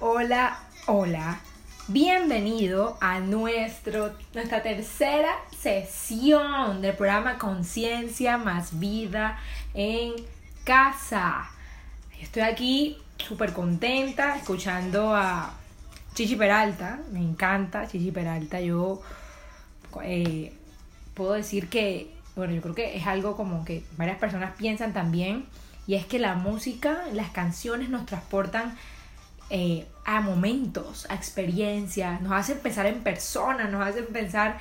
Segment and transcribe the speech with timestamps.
[0.00, 1.40] Hola, hola.
[1.88, 9.40] Bienvenido a nuestro, nuestra tercera sesión del programa Conciencia más Vida
[9.74, 10.12] en
[10.62, 11.50] Casa.
[12.20, 15.54] Estoy aquí súper contenta escuchando a
[16.14, 17.00] Chichi Peralta.
[17.10, 18.60] Me encanta Chichi Peralta.
[18.60, 19.02] Yo
[20.04, 20.52] eh,
[21.14, 25.46] puedo decir que, bueno, yo creo que es algo como que varias personas piensan también.
[25.88, 28.76] Y es que la música, las canciones nos transportan
[29.50, 34.58] eh, a momentos, a experiencias, nos hacen pensar en personas, nos hacen pensar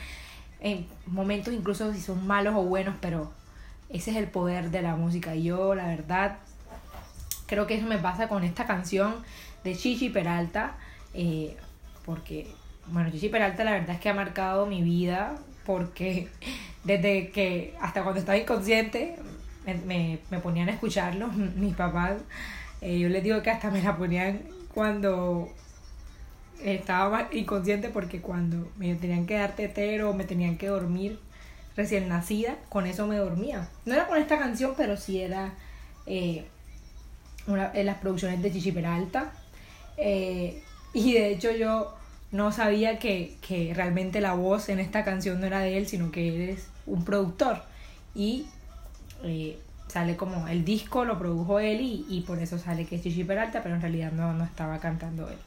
[0.59, 3.31] en momentos incluso si son malos o buenos, pero
[3.89, 5.35] ese es el poder de la música.
[5.35, 6.37] Y yo, la verdad,
[7.47, 9.15] creo que eso me pasa con esta canción
[9.63, 10.77] de Chichi Peralta,
[11.13, 11.55] eh,
[12.05, 12.47] porque,
[12.87, 15.35] bueno, Chichi Peralta la verdad es que ha marcado mi vida,
[15.65, 16.29] porque
[16.83, 19.17] desde que hasta cuando estaba inconsciente
[19.65, 22.21] me, me, ponían a escucharlo, mis papás,
[22.81, 24.41] eh, yo les digo que hasta me la ponían
[24.77, 25.49] cuando
[26.63, 31.19] estaba inconsciente porque cuando me tenían que dar tetero, me tenían que dormir
[31.75, 33.69] recién nacida, con eso me dormía.
[33.85, 35.55] No era con esta canción, pero sí era
[36.05, 36.45] eh,
[37.47, 39.31] una, en las producciones de Chichi Peralta.
[39.97, 40.61] Eh,
[40.93, 41.95] y de hecho yo
[42.31, 46.11] no sabía que, que, realmente la voz en esta canción no era de él, sino
[46.11, 47.63] que él es un productor.
[48.13, 48.45] Y
[49.23, 53.23] eh, sale como el disco lo produjo él y, por eso sale que es Chichi
[53.23, 55.37] Peralta, pero en realidad no, no estaba cantando él,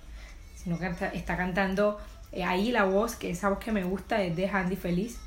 [0.56, 1.98] sino que está, cantando
[2.32, 5.18] eh, ahí la voz, que esa voz que me gusta es de Handy Feliz.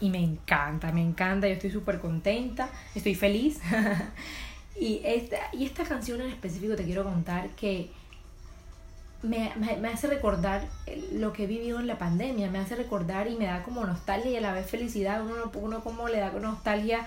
[0.00, 3.60] Y me encanta, me encanta, yo estoy súper contenta, estoy feliz.
[4.80, 7.90] y, esta, y esta canción en específico te quiero contar que
[9.22, 10.66] me, me, hace recordar
[11.12, 14.32] lo que he vivido en la pandemia, me hace recordar y me da como nostalgia
[14.32, 17.06] y a la vez felicidad, uno, uno como le da nostalgia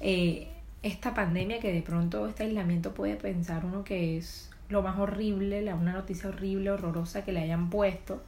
[0.00, 0.48] eh,
[0.82, 5.72] esta pandemia que de pronto este aislamiento puede pensar uno que es lo más horrible,
[5.72, 8.22] una noticia horrible, horrorosa que le hayan puesto,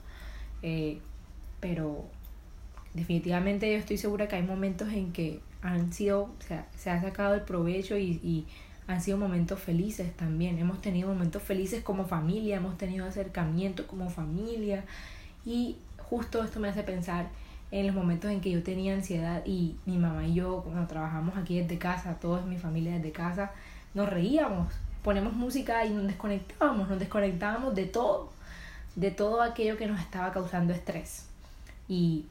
[0.62, 0.98] eh,
[1.60, 2.06] pero
[2.94, 7.00] definitivamente yo estoy segura que hay momentos en que han sido, o sea, se ha
[7.00, 8.46] sacado el provecho y, y
[8.86, 10.58] han sido momentos felices también.
[10.58, 14.84] Hemos tenido momentos felices como familia, hemos tenido acercamiento como familia
[15.44, 17.28] y justo esto me hace pensar
[17.70, 21.36] en los momentos en que yo tenía ansiedad y mi mamá y yo, cuando trabajamos
[21.36, 23.52] aquí desde casa, toda mi familia desde casa,
[23.94, 24.72] nos reíamos,
[25.02, 28.32] ponemos música y nos desconectábamos, nos desconectábamos de todo,
[28.96, 31.26] de todo aquello que nos estaba causando estrés.
[31.88, 32.26] Y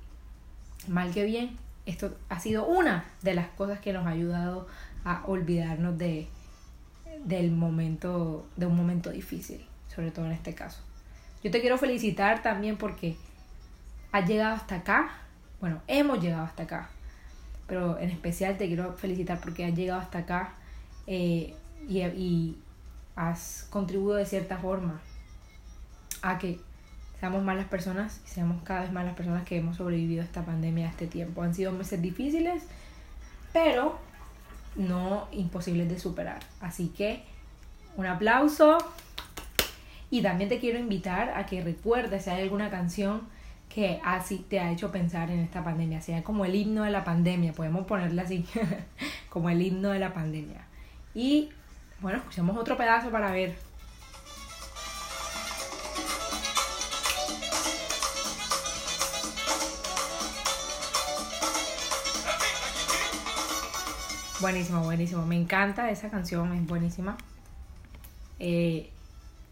[0.87, 4.67] mal que bien, esto ha sido una de las cosas que nos ha ayudado
[5.05, 6.27] a olvidarnos de
[7.23, 10.79] del momento de un momento difícil, sobre todo en este caso.
[11.43, 13.15] Yo te quiero felicitar también porque
[14.11, 15.11] has llegado hasta acá,
[15.59, 16.89] bueno, hemos llegado hasta acá.
[17.67, 20.53] Pero en especial te quiero felicitar porque has llegado hasta acá
[21.07, 21.55] eh,
[21.87, 22.57] y,
[23.15, 25.01] has contribuido de cierta forma
[26.21, 26.57] a que
[27.19, 30.25] seamos más las personas y seamos cada vez más las personas que hemos sobrevivido a
[30.25, 31.41] esta pandemia, a este tiempo.
[31.41, 32.63] Han sido meses difíciles,
[33.51, 33.99] pero
[34.77, 36.39] no imposibles de superar.
[36.61, 37.25] Así que
[37.97, 38.77] un aplauso
[40.09, 43.23] y también te quiero invitar a que recuerdes si hay alguna canción
[43.69, 47.03] que así te ha hecho pensar en esta pandemia, sea como el himno de la
[47.03, 48.45] pandemia, podemos ponerla así,
[49.29, 50.65] como el himno de la pandemia.
[51.13, 51.49] Y
[52.01, 53.55] bueno, escuchamos otro pedazo para ver.
[64.41, 65.25] Buenísimo, buenísimo.
[65.25, 67.17] Me encanta esa canción, es buenísima.
[68.39, 68.89] Eh,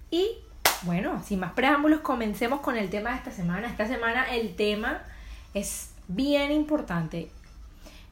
[0.10, 0.38] y
[0.84, 3.68] bueno, sin más preámbulos, comencemos con el tema de esta semana.
[3.68, 5.02] Esta semana el tema
[5.54, 7.30] es bien importante.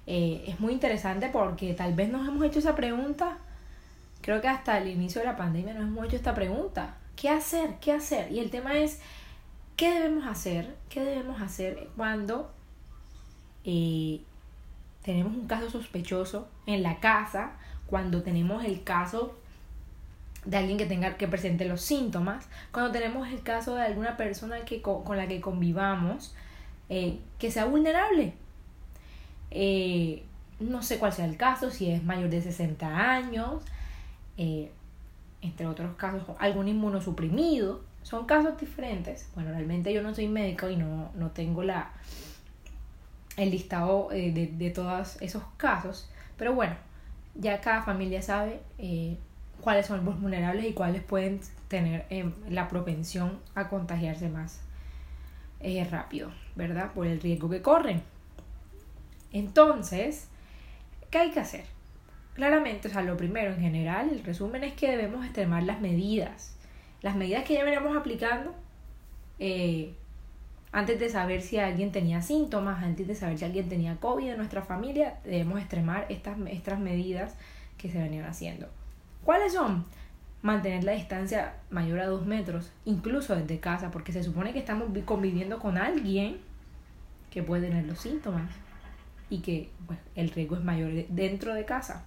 [0.07, 3.37] Eh, es muy interesante porque tal vez nos hemos hecho esa pregunta.
[4.21, 6.95] Creo que hasta el inicio de la pandemia nos hemos hecho esta pregunta.
[7.15, 7.75] ¿Qué hacer?
[7.79, 8.31] ¿Qué hacer?
[8.31, 8.99] Y el tema es,
[9.77, 10.75] ¿qué debemos hacer?
[10.89, 12.51] ¿Qué debemos hacer cuando
[13.63, 14.21] eh,
[15.03, 17.53] tenemos un caso sospechoso en la casa?
[17.87, 19.37] Cuando tenemos el caso
[20.45, 24.59] de alguien que tenga que presente los síntomas, cuando tenemos el caso de alguna persona
[24.61, 26.35] que, con, la que convivamos
[26.89, 28.33] eh, que sea vulnerable.
[29.51, 30.23] Eh,
[30.59, 33.63] no sé cuál sea el caso, si es mayor de 60 años,
[34.37, 34.71] eh,
[35.41, 37.81] entre otros casos, algún inmunosuprimido.
[38.03, 39.29] Son casos diferentes.
[39.33, 41.91] Bueno, realmente yo no soy médico y no, no tengo la,
[43.35, 46.07] el listado de, de todos esos casos,
[46.37, 46.75] pero bueno,
[47.33, 48.61] ya cada familia sabe
[49.65, 54.61] cuáles son los vulnerables y cuáles pueden tener eh, la propensión a contagiarse más
[55.59, 56.93] eh, rápido, ¿verdad?
[56.93, 58.03] Por el riesgo que corren.
[59.33, 60.27] Entonces,
[61.09, 61.65] ¿qué hay que hacer?
[62.35, 66.55] Claramente, o sea, lo primero en general, el resumen es que debemos extremar las medidas,
[67.01, 68.53] las medidas que ya veníamos aplicando
[69.39, 69.95] eh,
[70.71, 74.37] antes de saber si alguien tenía síntomas, antes de saber si alguien tenía COVID en
[74.37, 77.33] nuestra familia, debemos extremar estas, estas medidas
[77.79, 78.69] que se venían haciendo.
[79.25, 79.83] ¿Cuáles son?
[80.43, 84.87] Mantener la distancia mayor a dos metros, incluso desde casa, porque se supone que estamos
[85.03, 86.37] conviviendo con alguien
[87.31, 88.51] que puede tener los síntomas
[89.31, 89.71] y que
[90.13, 92.05] el riesgo es mayor dentro de casa.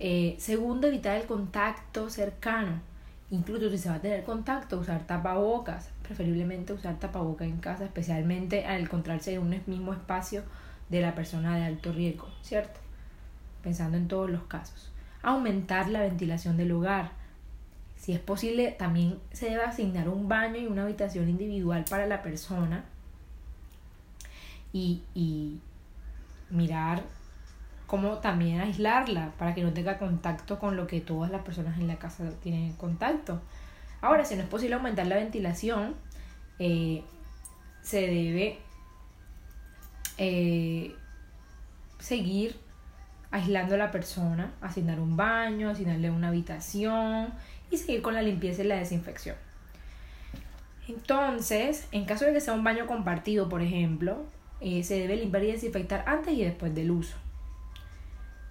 [0.00, 2.80] Eh, segundo, evitar el contacto cercano.
[3.30, 5.90] Incluso si se va a tener contacto, usar tapabocas.
[6.02, 10.42] Preferiblemente usar tapabocas en casa, especialmente al encontrarse en un mismo espacio
[10.88, 12.80] de la persona de alto riesgo, ¿cierto?
[13.62, 14.90] Pensando en todos los casos.
[15.22, 17.12] Aumentar la ventilación del hogar.
[17.96, 22.22] Si es posible, también se debe asignar un baño y una habitación individual para la
[22.22, 22.84] persona.
[24.72, 25.58] Y, y
[26.48, 27.02] mirar
[27.86, 31.88] cómo también aislarla para que no tenga contacto con lo que todas las personas en
[31.88, 33.40] la casa tienen contacto.
[34.00, 35.96] Ahora, si no es posible aumentar la ventilación,
[36.60, 37.02] eh,
[37.82, 38.58] se debe
[40.18, 40.94] eh,
[41.98, 42.56] seguir
[43.30, 47.32] aislando a la persona, asignar un baño, asignarle una habitación
[47.70, 49.36] y seguir con la limpieza y la desinfección.
[50.88, 54.24] Entonces, en caso de que sea un baño compartido, por ejemplo,
[54.60, 57.16] eh, se debe limpiar y desinfectar antes y después del uso.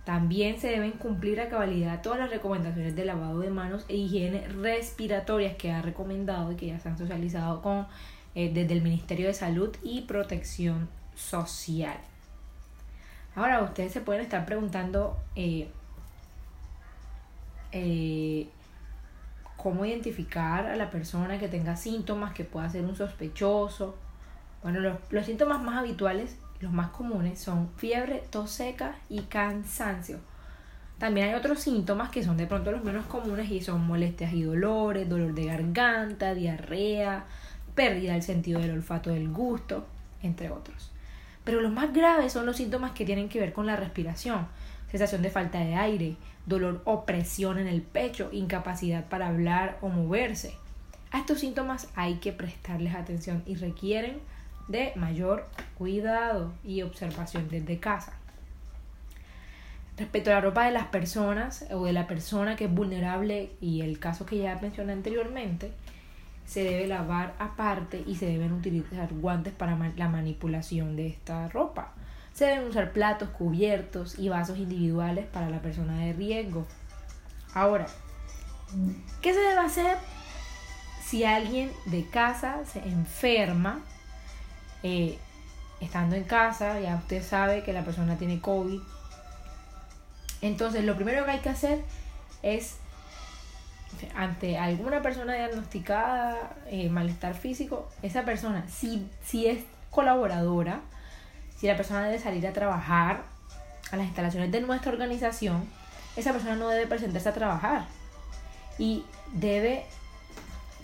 [0.05, 4.47] También se deben cumplir a cabalidad todas las recomendaciones de lavado de manos e higiene
[4.47, 7.85] respiratorias que ha recomendado y que ya se han socializado con,
[8.33, 11.97] eh, desde el Ministerio de Salud y Protección Social.
[13.39, 15.69] Ahora ustedes se pueden estar preguntando eh,
[17.71, 18.49] eh,
[19.55, 23.95] cómo identificar a la persona que tenga síntomas, que pueda ser un sospechoso.
[24.61, 30.19] Bueno, los, los síntomas más habituales los más comunes son fiebre, tos seca y cansancio.
[30.97, 34.43] También hay otros síntomas que son de pronto los menos comunes y son molestias y
[34.43, 37.23] dolores, dolor de garganta, diarrea,
[37.73, 39.85] pérdida del sentido del olfato del gusto,
[40.21, 40.91] entre otros.
[41.49, 44.47] Pero los más graves son los síntomas que tienen que ver con la respiración,
[44.91, 46.15] sensación de falta de aire,
[46.45, 50.53] dolor o presión en el pecho, incapacidad para hablar o moverse.
[51.09, 54.19] A estos síntomas hay que prestarles atención y requieren
[54.67, 58.13] de mayor cuidado y observación desde casa.
[59.97, 63.81] Respecto a la ropa de las personas o de la persona que es vulnerable y
[63.81, 65.71] el caso que ya mencioné anteriormente,
[66.49, 71.93] se debe lavar aparte y se deben utilizar guantes para la manipulación de esta ropa.
[72.33, 76.65] Se deben usar platos, cubiertos y vasos individuales para la persona de riesgo.
[77.53, 77.85] Ahora,
[79.21, 79.97] ¿qué se debe hacer
[81.05, 83.81] si alguien de casa se enferma
[84.81, 85.19] eh,
[85.81, 88.81] estando en casa, ya usted sabe que la persona tiene COVID.
[90.41, 91.83] Entonces, lo primero que hay que hacer
[92.41, 92.77] es,
[94.15, 100.81] ante alguna persona diagnosticada eh, malestar físico, esa persona, si, si es colaboradora,
[101.57, 103.23] si la persona debe salir a trabajar
[103.91, 105.67] a las instalaciones de nuestra organización,
[106.15, 107.85] esa persona no debe presentarse a trabajar
[108.77, 109.03] y
[109.33, 109.85] debe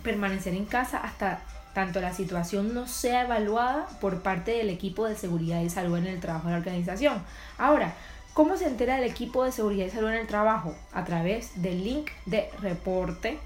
[0.03, 1.41] permanecer en casa hasta
[1.73, 6.07] tanto la situación no sea evaluada por parte del equipo de seguridad y salud en
[6.07, 7.21] el trabajo de la organización.
[7.57, 7.93] Ahora,
[8.35, 10.75] ¿cómo se entera el equipo de seguridad y salud en el trabajo?
[10.93, 13.39] A través del link de reporte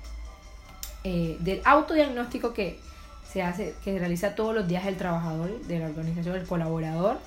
[1.05, 2.77] eh, del autodiagnóstico que
[3.31, 7.19] se hace, que realiza todos los días el trabajador de la organización, el colaborador,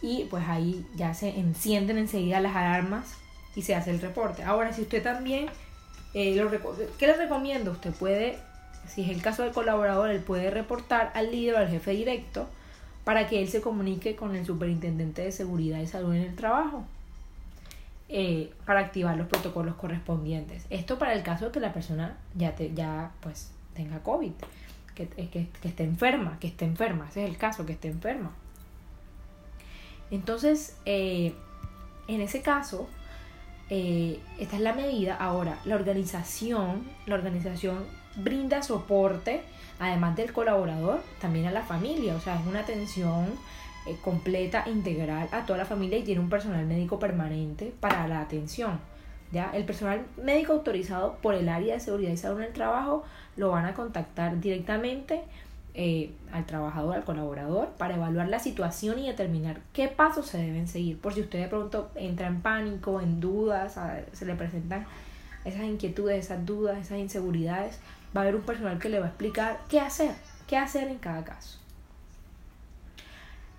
[0.00, 3.14] y pues ahí ya se encienden enseguida las alarmas
[3.56, 4.44] y se hace el reporte.
[4.44, 5.46] Ahora, si usted también,
[6.14, 6.48] eh, lo,
[6.96, 7.72] ¿qué le recomiendo?
[7.72, 8.38] Usted puede
[8.88, 12.48] si es el caso del colaborador, él puede reportar al líder o al jefe directo
[13.08, 16.84] para que él se comunique con el superintendente de seguridad y salud en el trabajo
[18.10, 20.66] eh, para activar los protocolos correspondientes.
[20.68, 24.32] Esto para el caso de que la persona ya, te, ya pues tenga COVID,
[24.94, 28.30] que, que, que esté enferma, que esté enferma, ese es el caso, que esté enferma.
[30.10, 31.32] Entonces, eh,
[32.08, 32.90] en ese caso,
[33.70, 35.16] eh, esta es la medida.
[35.16, 37.86] Ahora, la organización, la organización
[38.16, 39.42] brinda soporte,
[39.78, 42.14] además del colaborador, también a la familia.
[42.14, 43.26] O sea, es una atención
[43.86, 48.20] eh, completa, integral a toda la familia y tiene un personal médico permanente para la
[48.20, 48.80] atención.
[49.32, 49.50] ¿ya?
[49.54, 53.04] El personal médico autorizado por el área de seguridad y salud en el trabajo
[53.36, 55.22] lo van a contactar directamente
[55.74, 60.66] eh, al trabajador, al colaborador, para evaluar la situación y determinar qué pasos se deben
[60.66, 60.98] seguir.
[60.98, 63.78] Por si usted de pronto entra en pánico, en dudas,
[64.12, 64.86] se le presentan
[65.44, 67.78] esas inquietudes, esas dudas, esas inseguridades,
[68.16, 70.14] va a haber un personal que le va a explicar qué hacer,
[70.46, 71.58] qué hacer en cada caso.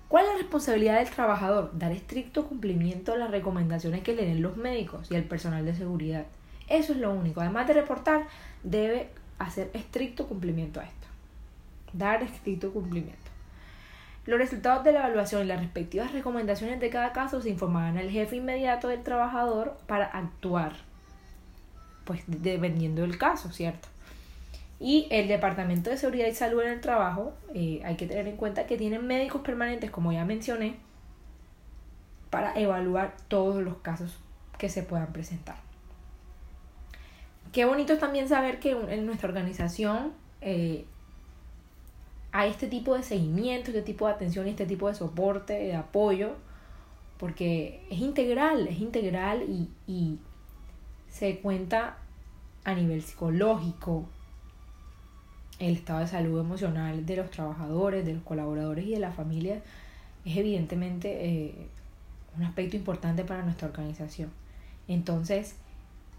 [0.07, 1.71] ¿Cuál es la responsabilidad del trabajador?
[1.77, 5.75] Dar estricto cumplimiento a las recomendaciones que le den los médicos y el personal de
[5.75, 6.25] seguridad.
[6.67, 7.41] Eso es lo único.
[7.41, 8.25] Además de reportar,
[8.63, 11.07] debe hacer estricto cumplimiento a esto.
[11.93, 13.29] Dar estricto cumplimiento.
[14.25, 18.09] Los resultados de la evaluación y las respectivas recomendaciones de cada caso se informarán al
[18.09, 20.73] jefe inmediato del trabajador para actuar,
[22.05, 23.87] pues dependiendo del caso, ¿cierto?
[24.79, 28.37] Y el Departamento de Seguridad y Salud en el Trabajo, eh, hay que tener en
[28.37, 30.77] cuenta que tienen médicos permanentes, como ya mencioné,
[32.29, 34.17] para evaluar todos los casos
[34.57, 35.57] que se puedan presentar.
[37.51, 40.85] Qué bonito es también saber que en nuestra organización eh,
[42.31, 45.75] hay este tipo de seguimiento, este tipo de atención y este tipo de soporte, de
[45.75, 46.35] apoyo,
[47.17, 50.19] porque es integral, es integral y, y
[51.09, 51.97] se cuenta
[52.63, 54.07] a nivel psicológico,
[55.59, 59.61] el estado de salud emocional de los trabajadores, de los colaboradores y de la familia
[60.25, 61.67] es evidentemente eh,
[62.37, 64.31] un aspecto importante para nuestra organización.
[64.87, 65.55] Entonces,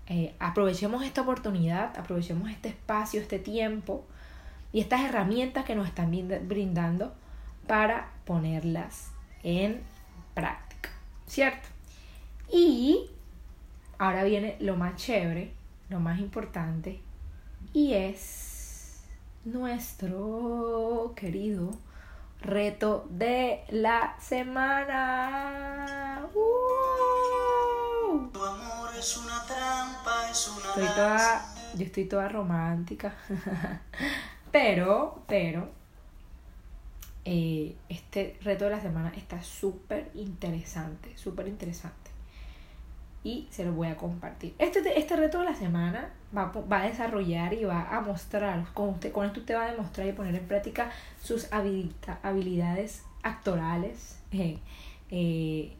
[0.06, 4.04] eh, aprovechemos esta oportunidad, aprovechemos este espacio, este tiempo
[4.72, 6.10] y estas herramientas que nos están
[6.46, 7.14] brindando
[7.66, 9.10] para ponerlas
[9.42, 9.80] en
[10.34, 10.90] práctica,
[11.26, 11.68] ¿cierto?
[12.52, 13.06] Y
[13.98, 15.52] ahora viene lo más chévere,
[15.88, 17.00] lo más importante,
[17.72, 18.49] y es
[19.44, 21.70] nuestro querido
[22.40, 26.26] reto de la semana.
[26.34, 28.28] ¡Uh!
[28.32, 33.14] Tu amor es una trampa, es una estoy toda, yo estoy toda romántica.
[34.52, 35.70] pero, pero,
[37.24, 42.09] eh, este reto de la semana está súper interesante, súper interesante.
[43.22, 44.54] Y se lo voy a compartir.
[44.58, 48.90] Este, este reto de la semana va, va a desarrollar y va a mostrar, con,
[48.90, 50.90] usted, con esto usted va a demostrar y poner en práctica
[51.22, 54.18] sus habilidades actorales.
[54.32, 54.58] Eh,
[55.10, 55.76] eh,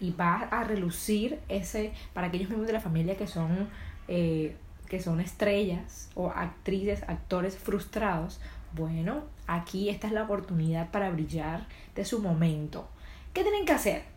[0.00, 3.68] y va a relucir ese para aquellos miembros de la familia que son
[4.08, 4.56] eh,
[4.88, 8.40] que son estrellas o actrices, actores frustrados,
[8.74, 12.88] bueno, aquí esta es la oportunidad para brillar de su momento.
[13.32, 14.13] ¿Qué tienen que hacer?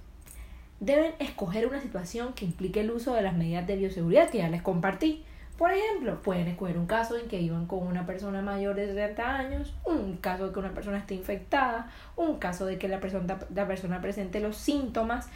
[0.79, 4.49] Deben escoger una situación que implique el uso de las medidas de bioseguridad que ya
[4.49, 5.23] les compartí.
[5.57, 9.37] Por ejemplo, pueden escoger un caso en que iban con una persona mayor de 70
[9.37, 13.39] años, un caso de que una persona esté infectada, un caso de que la persona,
[13.53, 15.29] la persona presente los síntomas.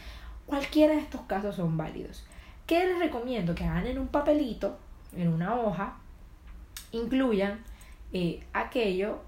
[0.46, 2.24] Cualquiera de estos casos son válidos.
[2.66, 3.56] ¿Qué les recomiendo?
[3.56, 4.78] Que hagan en un papelito,
[5.16, 5.96] en una hoja,
[6.92, 7.58] incluyan
[8.12, 9.22] eh, aquello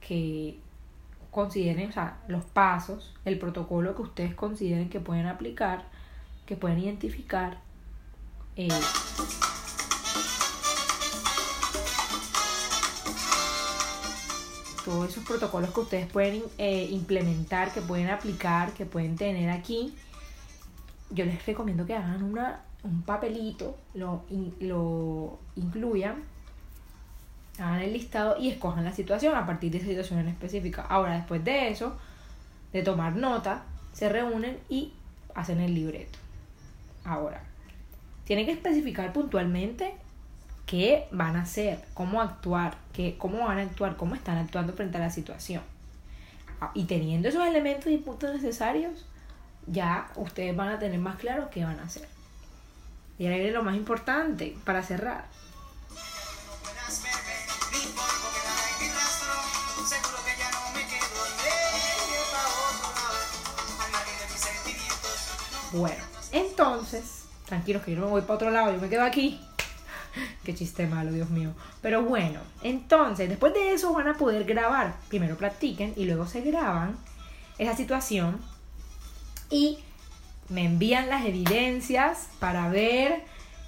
[0.00, 0.58] que
[1.34, 5.82] consideren, o sea, los pasos, el protocolo que ustedes consideren que pueden aplicar,
[6.46, 7.58] que pueden identificar.
[8.54, 8.68] Eh,
[14.84, 19.92] todos esos protocolos que ustedes pueden eh, implementar, que pueden aplicar, que pueden tener aquí,
[21.10, 24.22] yo les recomiendo que hagan una, un papelito, lo,
[24.60, 26.22] lo incluyan,
[27.58, 30.82] hagan el listado y escojan la situación a partir de esa situación en específica.
[30.82, 31.96] Ahora, después de eso,
[32.72, 34.92] de tomar nota, se reúnen y
[35.34, 36.18] hacen el libreto.
[37.04, 37.42] Ahora,
[38.24, 39.94] tienen que especificar puntualmente
[40.66, 44.96] qué van a hacer, cómo actuar, qué, cómo van a actuar, cómo están actuando frente
[44.96, 45.62] a la situación.
[46.60, 49.06] Ah, y teniendo esos elementos y puntos necesarios,
[49.66, 52.08] ya ustedes van a tener más claro qué van a hacer.
[53.18, 55.26] Y ahora viene lo más importante para cerrar.
[65.74, 69.40] Bueno, entonces, tranquilos que yo no me voy para otro lado, yo me quedo aquí.
[70.44, 71.52] Qué chiste malo, Dios mío.
[71.82, 74.94] Pero bueno, entonces, después de eso van a poder grabar.
[75.08, 76.96] Primero practiquen y luego se graban
[77.58, 78.40] esa situación
[79.50, 79.80] y
[80.48, 83.24] me envían las evidencias para ver,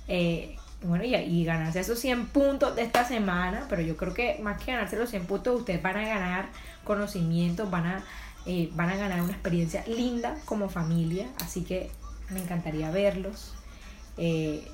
[0.06, 4.62] eh, bueno, y, ganarse esos 100 puntos de esta semana, pero yo creo que más
[4.62, 6.48] que ganarse los 100 puntos, ustedes van a ganar
[6.84, 8.04] conocimientos, van a,
[8.46, 11.90] eh, van a ganar una experiencia linda como familia, así que
[12.30, 13.54] me encantaría verlos.
[14.16, 14.66] Eh,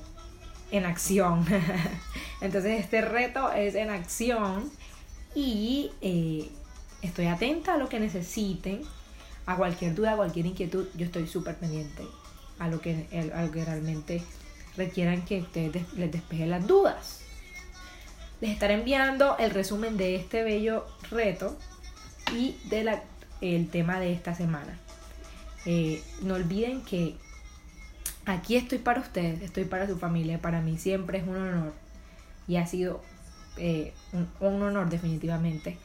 [0.71, 1.45] en acción.
[2.41, 4.71] Entonces este reto es en acción
[5.35, 5.91] y
[7.03, 8.81] estoy atenta a lo que necesiten
[9.45, 12.03] a cualquier duda, a cualquier inquietud, yo estoy súper pendiente
[12.59, 14.23] a lo, que, a lo que realmente
[14.77, 17.21] requieran que ustedes les despejen las dudas.
[18.41, 21.57] Les estaré enviando el resumen de este bello reto
[22.33, 22.89] y del
[23.43, 24.77] el tema de esta semana.
[25.65, 27.15] Eh, no olviden que
[28.25, 30.39] aquí estoy para ustedes, estoy para su familia.
[30.39, 31.73] Para mí siempre es un honor
[32.47, 33.01] y ha sido
[33.57, 33.93] eh,
[34.39, 35.77] un, honor definitivamente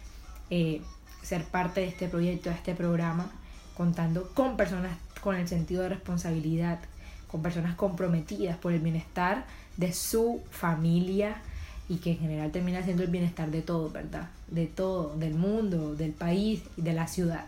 [0.50, 0.80] eh,
[1.22, 3.30] ser parte de este proyecto, de este programa
[3.76, 6.78] contando con personas con el sentido de responsabilidad,
[7.26, 9.44] con personas comprometidas por el bienestar
[9.76, 11.42] de su familia
[11.88, 14.28] y que en general termina siendo el bienestar de todo, ¿verdad?
[14.49, 17.47] De todo, del mundo, del país y de la ciudad.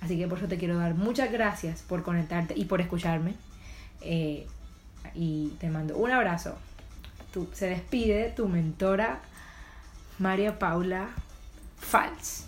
[0.00, 3.34] Así que por eso te quiero dar muchas gracias por conectarte y por escucharme.
[4.00, 4.46] Eh,
[5.14, 6.56] y te mando un abrazo.
[7.52, 9.20] Se despide tu mentora
[10.18, 11.08] María Paula
[11.78, 12.46] Fals.